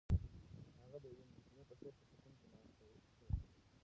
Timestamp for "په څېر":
1.69-1.93